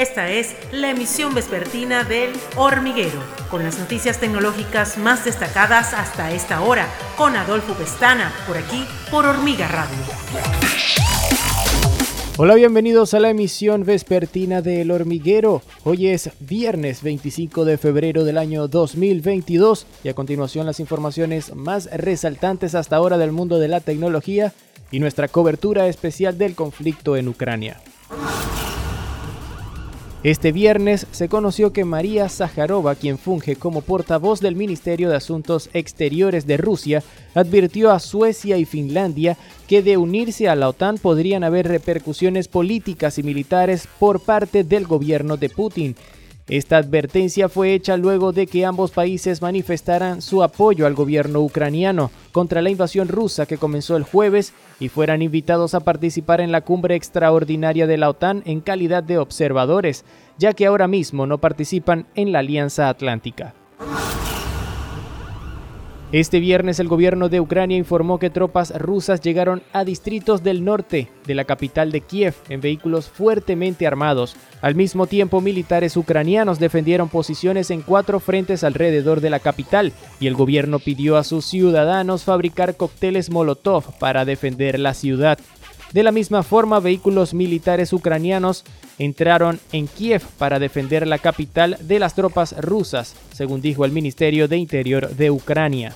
Esta 0.00 0.30
es 0.30 0.56
la 0.72 0.88
emisión 0.88 1.34
vespertina 1.34 2.04
del 2.04 2.30
Hormiguero, 2.56 3.22
con 3.50 3.62
las 3.62 3.78
noticias 3.78 4.18
tecnológicas 4.18 4.96
más 4.96 5.26
destacadas 5.26 5.92
hasta 5.92 6.32
esta 6.32 6.62
hora, 6.62 6.88
con 7.18 7.36
Adolfo 7.36 7.74
Pestana, 7.74 8.32
por 8.46 8.56
aquí, 8.56 8.86
por 9.10 9.26
Hormiga 9.26 9.68
Radio. 9.68 9.98
Hola, 12.38 12.54
bienvenidos 12.54 13.12
a 13.12 13.20
la 13.20 13.28
emisión 13.28 13.84
vespertina 13.84 14.62
del 14.62 14.90
Hormiguero. 14.90 15.60
Hoy 15.84 16.06
es 16.06 16.30
viernes 16.40 17.02
25 17.02 17.66
de 17.66 17.76
febrero 17.76 18.24
del 18.24 18.38
año 18.38 18.68
2022 18.68 19.86
y 20.02 20.08
a 20.08 20.14
continuación 20.14 20.64
las 20.64 20.80
informaciones 20.80 21.54
más 21.54 21.90
resaltantes 21.92 22.74
hasta 22.74 22.96
ahora 22.96 23.18
del 23.18 23.32
mundo 23.32 23.58
de 23.58 23.68
la 23.68 23.80
tecnología 23.80 24.54
y 24.90 24.98
nuestra 24.98 25.28
cobertura 25.28 25.88
especial 25.88 26.38
del 26.38 26.54
conflicto 26.54 27.18
en 27.18 27.28
Ucrania. 27.28 27.82
Este 30.22 30.52
viernes 30.52 31.06
se 31.12 31.30
conoció 31.30 31.72
que 31.72 31.86
María 31.86 32.28
Zaharova, 32.28 32.94
quien 32.94 33.16
funge 33.16 33.56
como 33.56 33.80
portavoz 33.80 34.40
del 34.40 34.54
Ministerio 34.54 35.08
de 35.08 35.16
Asuntos 35.16 35.70
Exteriores 35.72 36.46
de 36.46 36.58
Rusia, 36.58 37.02
advirtió 37.34 37.90
a 37.90 38.00
Suecia 38.00 38.58
y 38.58 38.66
Finlandia 38.66 39.38
que 39.66 39.82
de 39.82 39.96
unirse 39.96 40.46
a 40.50 40.56
la 40.56 40.68
OTAN 40.68 40.98
podrían 40.98 41.42
haber 41.42 41.68
repercusiones 41.68 42.48
políticas 42.48 43.16
y 43.16 43.22
militares 43.22 43.88
por 43.98 44.20
parte 44.20 44.62
del 44.62 44.86
gobierno 44.86 45.38
de 45.38 45.48
Putin 45.48 45.96
esta 46.48 46.78
advertencia 46.78 47.48
fue 47.48 47.74
hecha 47.74 47.96
luego 47.96 48.32
de 48.32 48.46
que 48.46 48.64
ambos 48.64 48.90
países 48.90 49.40
manifestaran 49.40 50.20
su 50.20 50.42
apoyo 50.42 50.86
al 50.86 50.94
gobierno 50.94 51.40
ucraniano 51.40 52.10
contra 52.32 52.60
la 52.60 52.70
invasión 52.70 53.08
rusa 53.08 53.46
que 53.46 53.56
comenzó 53.56 53.96
el 53.96 54.02
jueves 54.02 54.52
y 54.80 54.88
fueran 54.88 55.22
invitados 55.22 55.74
a 55.74 55.80
participar 55.80 56.40
en 56.40 56.50
la 56.50 56.62
cumbre 56.62 56.96
extraordinaria 56.96 57.86
de 57.86 57.98
la 57.98 58.10
OTAN 58.10 58.42
en 58.46 58.60
calidad 58.60 59.04
de 59.04 59.18
observadores, 59.18 60.04
ya 60.38 60.52
que 60.52 60.66
ahora 60.66 60.88
mismo 60.88 61.26
no 61.26 61.38
participan 61.38 62.06
en 62.14 62.32
la 62.32 62.40
Alianza 62.40 62.88
Atlántica. 62.88 63.54
Este 66.12 66.40
viernes 66.40 66.80
el 66.80 66.88
gobierno 66.88 67.28
de 67.28 67.40
Ucrania 67.40 67.76
informó 67.76 68.18
que 68.18 68.30
tropas 68.30 68.76
rusas 68.76 69.20
llegaron 69.20 69.62
a 69.72 69.84
distritos 69.84 70.42
del 70.42 70.64
norte 70.64 71.08
de 71.24 71.36
la 71.36 71.44
capital 71.44 71.92
de 71.92 72.00
Kiev 72.00 72.34
en 72.48 72.60
vehículos 72.60 73.08
fuertemente 73.08 73.86
armados. 73.86 74.34
Al 74.60 74.74
mismo 74.74 75.06
tiempo, 75.06 75.40
militares 75.40 75.96
ucranianos 75.96 76.58
defendieron 76.58 77.08
posiciones 77.08 77.70
en 77.70 77.82
cuatro 77.82 78.18
frentes 78.18 78.64
alrededor 78.64 79.20
de 79.20 79.30
la 79.30 79.38
capital 79.38 79.92
y 80.18 80.26
el 80.26 80.34
gobierno 80.34 80.80
pidió 80.80 81.16
a 81.16 81.22
sus 81.22 81.44
ciudadanos 81.44 82.24
fabricar 82.24 82.76
cócteles 82.76 83.30
Molotov 83.30 83.96
para 84.00 84.24
defender 84.24 84.80
la 84.80 84.94
ciudad. 84.94 85.38
De 85.92 86.04
la 86.04 86.12
misma 86.12 86.44
forma, 86.44 86.78
vehículos 86.78 87.34
militares 87.34 87.92
ucranianos 87.92 88.64
entraron 88.98 89.58
en 89.72 89.88
Kiev 89.88 90.22
para 90.38 90.60
defender 90.60 91.06
la 91.06 91.18
capital 91.18 91.76
de 91.80 91.98
las 91.98 92.14
tropas 92.14 92.54
rusas, 92.60 93.16
según 93.32 93.60
dijo 93.60 93.84
el 93.84 93.90
Ministerio 93.90 94.46
de 94.46 94.56
Interior 94.56 95.08
de 95.10 95.32
Ucrania. 95.32 95.94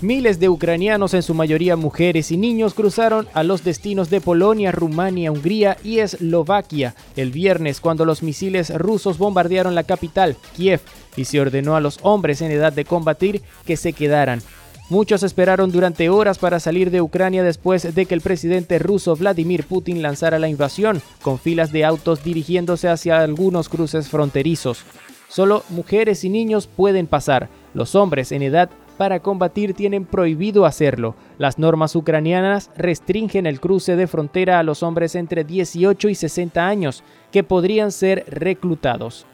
Miles 0.00 0.38
de 0.38 0.48
ucranianos, 0.48 1.14
en 1.14 1.22
su 1.22 1.34
mayoría 1.34 1.76
mujeres 1.76 2.30
y 2.30 2.36
niños, 2.36 2.74
cruzaron 2.74 3.26
a 3.32 3.42
los 3.42 3.64
destinos 3.64 4.10
de 4.10 4.20
Polonia, 4.20 4.70
Rumania, 4.70 5.32
Hungría 5.32 5.78
y 5.82 6.00
Eslovaquia 6.00 6.94
el 7.16 7.30
viernes 7.30 7.80
cuando 7.80 8.04
los 8.04 8.22
misiles 8.22 8.68
rusos 8.76 9.16
bombardearon 9.18 9.74
la 9.74 9.84
capital, 9.84 10.36
Kiev, 10.56 10.80
y 11.16 11.24
se 11.24 11.40
ordenó 11.40 11.74
a 11.74 11.80
los 11.80 11.98
hombres 12.02 12.42
en 12.42 12.50
edad 12.50 12.72
de 12.72 12.84
combatir 12.84 13.42
que 13.64 13.76
se 13.76 13.92
quedaran. 13.92 14.42
Muchos 14.90 15.22
esperaron 15.22 15.72
durante 15.72 16.10
horas 16.10 16.38
para 16.38 16.60
salir 16.60 16.90
de 16.90 17.00
Ucrania 17.00 17.42
después 17.42 17.94
de 17.94 18.04
que 18.04 18.14
el 18.14 18.20
presidente 18.20 18.78
ruso 18.78 19.16
Vladimir 19.16 19.64
Putin 19.64 20.02
lanzara 20.02 20.38
la 20.38 20.48
invasión, 20.48 21.00
con 21.22 21.38
filas 21.38 21.72
de 21.72 21.86
autos 21.86 22.22
dirigiéndose 22.22 22.90
hacia 22.90 23.20
algunos 23.20 23.70
cruces 23.70 24.10
fronterizos. 24.10 24.84
Solo 25.28 25.64
mujeres 25.70 26.22
y 26.24 26.28
niños 26.28 26.66
pueden 26.66 27.06
pasar. 27.06 27.48
Los 27.72 27.94
hombres 27.94 28.30
en 28.30 28.42
edad 28.42 28.68
para 28.98 29.20
combatir 29.20 29.72
tienen 29.72 30.04
prohibido 30.04 30.66
hacerlo. 30.66 31.14
Las 31.38 31.58
normas 31.58 31.96
ucranianas 31.96 32.70
restringen 32.76 33.46
el 33.46 33.60
cruce 33.60 33.96
de 33.96 34.06
frontera 34.06 34.58
a 34.58 34.62
los 34.62 34.82
hombres 34.82 35.14
entre 35.14 35.44
18 35.44 36.10
y 36.10 36.14
60 36.14 36.64
años, 36.64 37.02
que 37.32 37.42
podrían 37.42 37.90
ser 37.90 38.26
reclutados. 38.28 39.26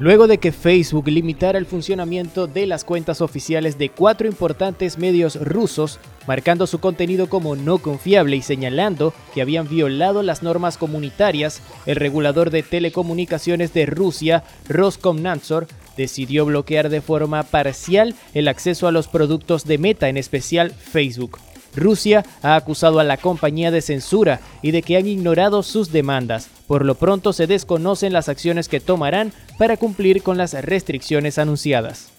Luego 0.00 0.26
de 0.26 0.38
que 0.38 0.50
Facebook 0.50 1.08
limitara 1.08 1.58
el 1.58 1.66
funcionamiento 1.66 2.46
de 2.46 2.64
las 2.64 2.84
cuentas 2.84 3.20
oficiales 3.20 3.76
de 3.76 3.90
cuatro 3.90 4.26
importantes 4.26 4.96
medios 4.96 5.36
rusos, 5.38 6.00
marcando 6.26 6.66
su 6.66 6.78
contenido 6.78 7.28
como 7.28 7.54
no 7.54 7.76
confiable 7.76 8.34
y 8.34 8.40
señalando 8.40 9.12
que 9.34 9.42
habían 9.42 9.68
violado 9.68 10.22
las 10.22 10.42
normas 10.42 10.78
comunitarias, 10.78 11.60
el 11.84 11.96
regulador 11.96 12.48
de 12.48 12.62
telecomunicaciones 12.62 13.74
de 13.74 13.84
Rusia, 13.84 14.42
Roskomnadzor, 14.70 15.66
decidió 15.98 16.46
bloquear 16.46 16.88
de 16.88 17.02
forma 17.02 17.42
parcial 17.42 18.14
el 18.32 18.48
acceso 18.48 18.88
a 18.88 18.92
los 18.92 19.06
productos 19.06 19.66
de 19.66 19.76
Meta, 19.76 20.08
en 20.08 20.16
especial 20.16 20.70
Facebook. 20.70 21.38
Rusia 21.74 22.24
ha 22.42 22.56
acusado 22.56 22.98
a 23.00 23.04
la 23.04 23.16
compañía 23.16 23.70
de 23.70 23.80
censura 23.80 24.40
y 24.62 24.70
de 24.70 24.82
que 24.82 24.96
han 24.96 25.06
ignorado 25.06 25.62
sus 25.62 25.92
demandas. 25.92 26.48
Por 26.66 26.84
lo 26.84 26.94
pronto 26.94 27.32
se 27.32 27.46
desconocen 27.46 28.12
las 28.12 28.28
acciones 28.28 28.68
que 28.68 28.80
tomarán 28.80 29.32
para 29.58 29.76
cumplir 29.76 30.22
con 30.22 30.38
las 30.38 30.52
restricciones 30.52 31.38
anunciadas. 31.38 32.10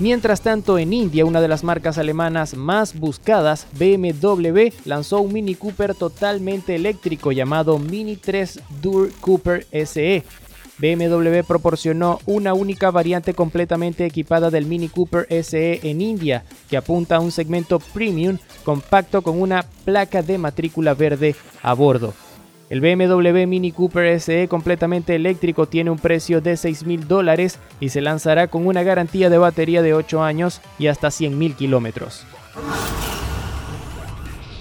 Mientras 0.00 0.40
tanto, 0.40 0.78
en 0.78 0.94
India, 0.94 1.26
una 1.26 1.42
de 1.42 1.48
las 1.48 1.62
marcas 1.62 1.98
alemanas 1.98 2.54
más 2.54 2.98
buscadas, 2.98 3.66
BMW, 3.78 4.70
lanzó 4.86 5.20
un 5.20 5.30
Mini 5.30 5.54
Cooper 5.54 5.94
totalmente 5.94 6.74
eléctrico 6.74 7.32
llamado 7.32 7.78
Mini 7.78 8.16
3 8.16 8.60
Dur 8.80 9.12
Cooper 9.20 9.66
SE, 9.84 10.24
BMW 10.80 11.42
proporcionó 11.46 12.20
una 12.24 12.54
única 12.54 12.90
variante 12.90 13.34
completamente 13.34 14.06
equipada 14.06 14.50
del 14.50 14.66
Mini 14.66 14.88
Cooper 14.88 15.26
SE 15.42 15.80
en 15.82 16.00
India, 16.00 16.44
que 16.70 16.78
apunta 16.78 17.16
a 17.16 17.20
un 17.20 17.32
segmento 17.32 17.78
premium 17.78 18.38
compacto 18.64 19.20
con 19.20 19.40
una 19.40 19.64
placa 19.84 20.22
de 20.22 20.38
matrícula 20.38 20.94
verde 20.94 21.36
a 21.62 21.74
bordo. 21.74 22.14
El 22.70 22.80
BMW 22.80 23.46
Mini 23.46 23.72
Cooper 23.72 24.20
SE 24.20 24.48
completamente 24.48 25.16
eléctrico 25.16 25.66
tiene 25.66 25.90
un 25.90 25.98
precio 25.98 26.40
de 26.40 26.56
6 26.56 26.86
mil 26.86 27.08
dólares 27.08 27.58
y 27.80 27.88
se 27.88 28.00
lanzará 28.00 28.46
con 28.46 28.66
una 28.66 28.82
garantía 28.82 29.28
de 29.28 29.38
batería 29.38 29.82
de 29.82 29.92
8 29.92 30.22
años 30.22 30.60
y 30.78 30.86
hasta 30.86 31.10
100 31.10 31.36
mil 31.36 31.56
kilómetros. 31.56 32.24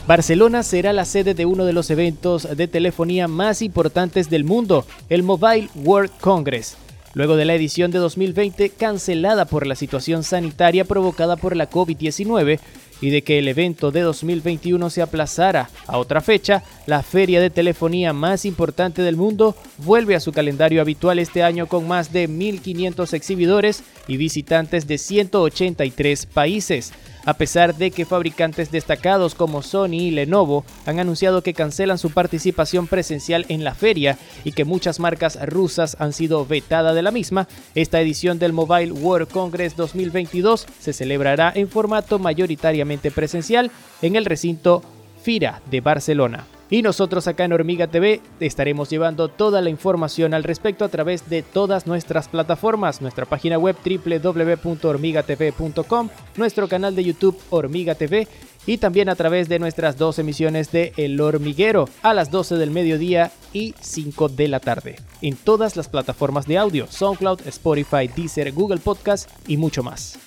Barcelona 0.10 0.64
será 0.64 0.92
la 0.92 1.06
sede 1.06 1.36
de 1.36 1.46
uno 1.46 1.66
de 1.66 1.74
los 1.74 1.92
eventos 1.92 2.58
de 2.58 2.68
telefonía 2.68 3.28
más 3.28 3.62
importantes 3.62 4.28
del 4.28 4.44
mundo, 4.44 4.84
el 5.08 5.22
Mobile 5.22 5.70
World 5.76 6.10
Congress. 6.20 6.78
Luego 7.14 7.36
de 7.36 7.46
la 7.46 7.54
edición 7.54 7.92
de 7.92 8.00
2020 8.00 8.72
cancelada 8.72 9.46
por 9.46 9.68
la 9.68 9.76
situación 9.76 10.24
sanitaria 10.24 10.84
provocada 10.84 11.36
por 11.36 11.56
la 11.56 11.70
COVID-19, 11.70 12.60
y 13.02 13.12
de 13.12 13.22
que 13.22 13.38
el 13.38 13.48
evento 13.48 13.92
de 13.92 14.02
2021 14.02 14.90
se 14.90 15.04
aplazara 15.04 15.70
a 15.86 16.00
otra 16.00 16.22
fecha, 16.22 16.64
la 16.88 17.04
feria 17.04 17.40
de 17.40 17.52
telefonía 17.52 18.12
más 18.12 18.46
importante 18.46 19.04
del 19.04 19.16
mundo 19.16 19.56
vuelve 19.78 20.16
a 20.16 20.20
su 20.20 20.32
calendario 20.32 20.82
habitual 20.82 21.20
este 21.20 21.44
año 21.44 21.68
con 21.68 21.88
más 21.88 22.12
de 22.12 22.28
1.500 22.28 23.14
exhibidores 23.14 23.84
y 24.08 24.18
visitantes 24.18 24.88
de 24.88 24.98
183 24.98 26.26
países 26.26 26.94
a 27.30 27.36
pesar 27.36 27.76
de 27.76 27.92
que 27.92 28.08
fabricantes 28.08 28.72
destacados 28.72 29.36
como 29.36 29.62
Sony 29.62 29.94
y 29.94 30.10
Lenovo 30.10 30.66
han 30.88 31.00
anunciado 31.00 31.44
que 31.44 31.54
cancelan 31.54 32.00
su 32.00 32.10
participación 32.10 32.88
presencial 32.88 33.46
en 33.50 33.64
la 33.64 33.76
feria 33.76 34.18
y 34.44 34.54
que 34.54 34.66
muchas 34.66 35.00
marcas 35.00 35.38
rusas 35.48 35.96
han 36.00 36.12
sido 36.12 36.48
vetadas 36.48 36.96
de 36.96 37.04
la 37.04 37.12
misma, 37.12 37.48
esta 37.76 38.02
edición 38.02 38.40
del 38.40 38.52
Mobile 38.52 38.94
World 38.94 39.28
Congress 39.30 39.76
2022 39.76 40.66
se 40.80 40.92
celebrará 40.92 41.54
en 41.54 41.70
formato 41.70 42.18
mayoritariamente 42.18 43.12
presencial 43.12 43.70
en 44.02 44.16
el 44.16 44.26
recinto 44.26 44.82
FIRA 45.22 45.62
de 45.70 45.82
Barcelona. 45.82 46.48
Y 46.72 46.84
nosotros 46.84 47.28
acá 47.28 47.46
en 47.46 47.54
Hormiga 47.54 47.88
TV 47.88 48.22
estaremos 48.40 48.92
llevando 48.92 49.28
toda 49.28 49.60
la 49.62 49.72
información 49.72 50.36
al 50.36 50.44
respecto 50.44 50.86
a 50.86 50.90
través 50.90 51.28
de 51.28 51.42
todas 51.42 51.88
nuestras 51.88 52.28
plataformas, 52.28 53.02
nuestra 53.02 53.26
página 53.26 53.58
web 53.58 53.76
www.hormigatv.com, 53.84 56.10
nuestro 56.36 56.68
canal 56.68 56.96
de 56.96 57.04
YouTube 57.04 57.40
Hormiga 57.50 57.96
TV 57.96 58.28
y 58.68 58.78
también 58.78 59.10
a 59.10 59.16
través 59.16 59.50
de 59.50 59.58
nuestras 59.58 59.98
dos 59.98 60.20
emisiones 60.20 60.72
de 60.72 60.94
El 60.96 61.20
Hormiguero 61.20 61.90
a 62.04 62.14
las 62.14 62.30
12 62.30 62.58
del 62.58 62.70
mediodía 62.70 63.32
y 63.52 63.74
5 63.80 64.30
de 64.30 64.48
la 64.48 64.60
tarde. 64.60 64.98
En 65.24 65.36
todas 65.36 65.76
las 65.76 65.88
plataformas 65.88 66.46
de 66.46 66.60
audio, 66.60 66.86
SoundCloud, 66.88 67.48
Spotify, 67.48 68.08
Deezer, 68.16 68.52
Google 68.52 68.80
Podcast 68.80 69.28
y 69.48 69.58
mucho 69.58 69.82
más. 69.82 70.20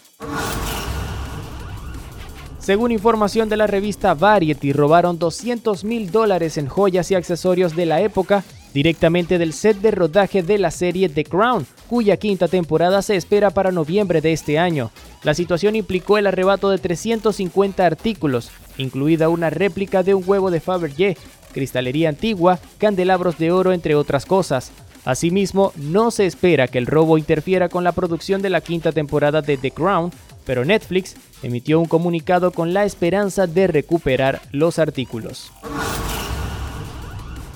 Según 2.63 2.93
información 2.93 3.49
de 3.49 3.57
la 3.57 3.67
revista 3.67 4.15
Variety, 4.15 4.73
robaron 4.73 5.19
200 5.19 5.83
mil 5.83 6.13
dólares 6.13 6.57
en 6.59 6.69
joyas 6.69 7.11
y 7.11 7.17
accesorios 7.17 7.75
de 7.75 7.87
la 7.87 8.01
época 8.01 8.45
directamente 8.73 9.37
del 9.37 9.53
set 9.53 9.79
de 9.79 9.91
rodaje 9.91 10.45
de 10.45 10.59
la 10.59 10.71
serie 10.71 11.09
The 11.09 11.25
Crown, 11.25 11.67
cuya 11.89 12.17
quinta 12.19 12.47
temporada 12.47 13.03
se 13.03 13.17
espera 13.17 13.51
para 13.51 13.73
noviembre 13.73 14.21
de 14.21 14.33
este 14.33 14.61
año. 14.61 14.93
La 15.25 15.35
situación 15.35 15.75
implicó 15.75 16.19
el 16.19 16.29
arrebato 16.29 16.71
de 16.71 16.79
350 16.79 17.85
artículos, 17.85 18.53
incluida 18.79 19.29
una 19.29 19.51
réplica 19.51 20.05
de 20.05 20.15
un 20.15 20.23
huevo 20.25 20.53
de 20.53 20.61
Fabergé, 20.61 21.17
cristalería 21.53 22.11
antigua, 22.11 22.61
candelabros 22.79 23.39
de 23.39 23.51
oro, 23.51 23.73
entre 23.73 23.97
otras 23.97 24.25
cosas. 24.25 24.71
Asimismo, 25.05 25.73
no 25.75 26.13
se 26.13 26.27
espera 26.27 26.69
que 26.69 26.79
el 26.79 26.87
robo 26.87 27.19
interfiera 27.19 27.69
con 27.69 27.83
la 27.83 27.91
producción 27.91 28.41
de 28.41 28.51
la 28.51 28.61
quinta 28.61 28.93
temporada 28.93 29.43
de 29.43 29.57
The 29.57 29.73
Crown, 29.73 30.13
pero 30.45 30.65
Netflix 30.65 31.17
emitió 31.43 31.81
un 31.81 31.87
comunicado 31.87 32.51
con 32.51 32.73
la 32.75 32.85
esperanza 32.85 33.47
de 33.47 33.67
recuperar 33.67 34.41
los 34.53 34.79
artículos. 34.79 35.53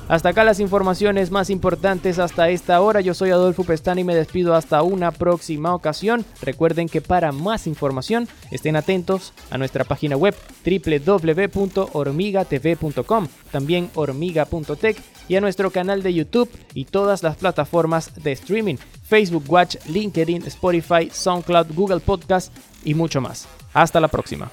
Hasta 0.09 0.29
acá 0.29 0.45
las 0.45 0.61
informaciones 0.61 1.33
más 1.33 1.51
importantes 1.51 2.21
hasta 2.21 2.49
esta 2.49 2.81
hora. 2.81 3.01
Yo 3.01 3.13
soy 3.13 3.31
Adolfo 3.31 3.65
Pestana 3.65 4.01
y 4.01 4.05
me 4.05 4.15
despido 4.15 4.55
hasta 4.55 4.83
una 4.83 5.11
próxima 5.11 5.75
ocasión. 5.75 6.25
Recuerden 6.43 6.89
que 6.89 7.01
para 7.01 7.33
más 7.33 7.67
información 7.67 8.29
estén 8.53 8.77
atentos 8.77 9.33
a 9.51 9.59
nuestra 9.59 9.83
página 9.83 10.17
web 10.17 10.37
www.hormigatv.com, 10.65 13.29
también 13.51 13.91
hormiga.tech 13.95 14.97
y 15.29 15.35
a 15.35 15.41
nuestro 15.41 15.73
canal 15.73 16.05
de 16.05 16.15
YouTube 16.15 16.49
y 16.73 16.85
todas 16.85 17.25
las 17.25 17.35
plataformas 17.37 18.15
de 18.23 18.31
streaming, 18.33 18.77
Facebook 19.03 19.43
Watch, 19.49 19.75
LinkedIn, 19.87 20.47
Spotify, 20.47 21.11
SoundCloud, 21.13 21.75
Google 21.75 21.99
Podcast 21.99 22.57
y 22.85 22.95
mucho 22.95 23.21
más. 23.21 23.49
Hasta 23.73 23.99
la 24.01 24.07
próxima. 24.07 24.53